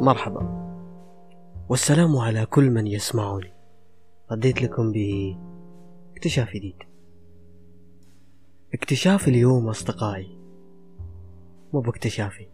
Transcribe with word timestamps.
مرحبا. 0.00 0.70
والسلام 1.68 2.16
على 2.16 2.46
كل 2.46 2.70
من 2.70 2.86
يسمعني. 2.86 3.52
رديت 4.32 4.62
لكم 4.62 4.92
باكتشاف 4.92 6.50
جديد. 6.50 6.76
اكتشاف 8.74 9.28
اليوم 9.28 9.68
أصدقائي. 9.68 10.38
مو 11.72 11.80
باكتشافي 11.80 12.46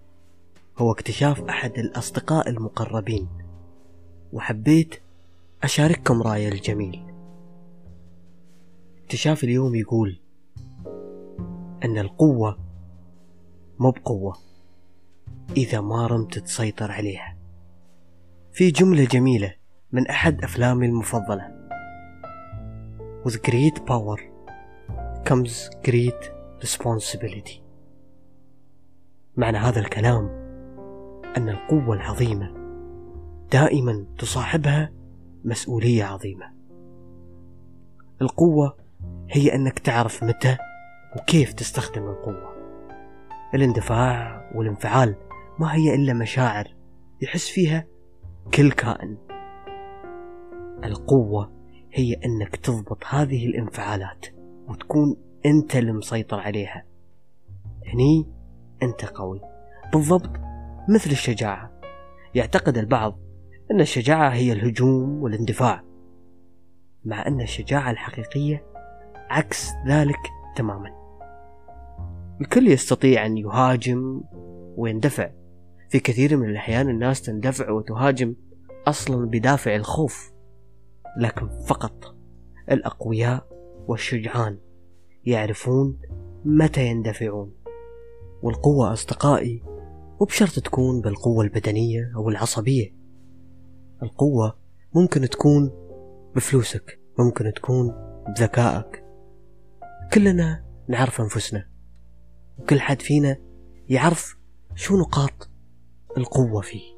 هو 0.78 0.92
اكتشاف 0.92 1.40
أحد 1.40 1.78
الأصدقاء 1.78 2.48
المقربين. 2.48 3.28
وحبيت 4.32 4.94
أشارككم 5.62 6.22
رأيي 6.22 6.48
الجميل. 6.48 7.14
اكتشاف 9.04 9.44
اليوم 9.44 9.74
يقول 9.74 10.20
أن 11.84 11.98
القوة 11.98 12.58
مو 13.78 13.90
بقوة 13.90 14.36
إذا 15.56 15.80
ما 15.80 16.06
رمت 16.06 16.38
تسيطر 16.38 16.92
عليها. 16.92 17.35
في 18.56 18.70
جملة 18.70 19.04
جميلة 19.04 19.54
من 19.92 20.06
أحد 20.06 20.44
أفلامي 20.44 20.86
المفضلة. 20.86 21.68
With 23.24 23.34
great 23.34 23.78
power 23.86 24.20
comes 25.28 25.70
great 25.88 26.30
responsibility. 26.64 27.60
معنى 29.36 29.58
هذا 29.58 29.80
الكلام 29.80 30.26
أن 31.36 31.48
القوة 31.48 31.96
العظيمة 31.96 32.54
دائما 33.52 34.06
تصاحبها 34.18 34.92
مسؤولية 35.44 36.04
عظيمة. 36.04 36.52
القوة 38.22 38.76
هي 39.30 39.54
أنك 39.54 39.78
تعرف 39.78 40.24
متى 40.24 40.56
وكيف 41.16 41.52
تستخدم 41.52 42.02
القوة. 42.02 42.56
الاندفاع 43.54 44.50
والانفعال 44.54 45.16
ما 45.58 45.74
هي 45.74 45.94
إلا 45.94 46.12
مشاعر 46.12 46.74
يحس 47.22 47.48
فيها 47.48 47.95
كل 48.54 48.72
كائن. 48.72 49.16
القوة 50.84 51.52
هي 51.92 52.14
أنك 52.14 52.56
تضبط 52.56 53.04
هذه 53.08 53.46
الانفعالات 53.46 54.26
وتكون 54.68 55.16
أنت 55.46 55.76
المسيطر 55.76 56.40
عليها. 56.40 56.84
هني 57.86 58.26
أنت 58.82 59.04
قوي. 59.04 59.40
بالضبط 59.92 60.30
مثل 60.88 61.10
الشجاعة. 61.10 61.80
يعتقد 62.34 62.78
البعض 62.78 63.18
أن 63.70 63.80
الشجاعة 63.80 64.30
هي 64.30 64.52
الهجوم 64.52 65.22
والاندفاع 65.22 65.82
مع 67.04 67.26
أن 67.26 67.40
الشجاعة 67.40 67.90
الحقيقية 67.90 68.64
عكس 69.30 69.70
ذلك 69.86 70.20
تماما. 70.56 70.90
الكل 72.40 72.68
يستطيع 72.68 73.26
أن 73.26 73.38
يهاجم 73.38 74.22
ويندفع. 74.76 75.30
في 75.88 76.00
كثير 76.00 76.36
من 76.36 76.50
الأحيان 76.50 76.88
الناس 76.88 77.22
تندفع 77.22 77.70
وتهاجم 77.70 78.34
أصلا 78.86 79.26
بدافع 79.26 79.76
الخوف 79.76 80.32
لكن 81.18 81.48
فقط 81.48 82.14
الأقوياء 82.70 83.46
والشجعان 83.88 84.58
يعرفون 85.24 85.98
متى 86.44 86.86
يندفعون. 86.86 87.52
والقوة 88.42 88.92
أصدقائي 88.92 89.62
مو 90.20 90.26
بشرط 90.26 90.58
تكون 90.58 91.00
بالقوة 91.00 91.44
البدنية 91.44 92.12
أو 92.16 92.28
العصبية. 92.28 92.94
القوة 94.02 94.58
ممكن 94.94 95.28
تكون 95.28 95.70
بفلوسك 96.36 97.00
ممكن 97.18 97.52
تكون 97.52 97.94
بذكائك. 98.28 99.04
كلنا 100.12 100.64
نعرف 100.88 101.20
أنفسنا 101.20 101.68
وكل 102.58 102.80
حد 102.80 103.02
فينا 103.02 103.36
يعرف 103.88 104.36
شو 104.74 104.96
نقاط 104.96 105.50
القوة 106.16 106.60
فيه. 106.60 106.96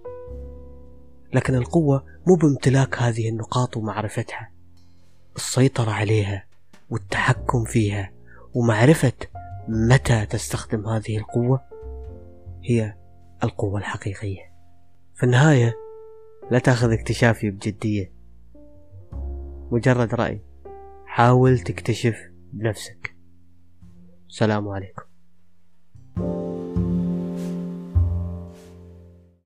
لكن 1.34 1.54
القوة 1.54 2.04
مو 2.26 2.34
بامتلاك 2.34 3.02
هذه 3.02 3.28
النقاط 3.28 3.76
ومعرفتها. 3.76 4.50
السيطرة 5.36 5.90
عليها 5.90 6.44
والتحكم 6.90 7.64
فيها 7.64 8.12
ومعرفة 8.54 9.12
متى 9.68 10.26
تستخدم 10.26 10.86
هذه 10.86 11.18
القوة 11.18 11.60
هي 12.64 12.94
القوة 13.44 13.78
الحقيقية. 13.78 14.52
في 15.14 15.22
النهاية 15.22 15.74
لا 16.50 16.58
تأخذ 16.58 16.92
اكتشافي 16.92 17.50
بجدية. 17.50 18.12
مجرد 19.70 20.14
رأي. 20.14 20.42
حاول 21.06 21.58
تكتشف 21.58 22.16
بنفسك. 22.52 23.14
السلام 24.28 24.68
عليكم. 24.68 25.07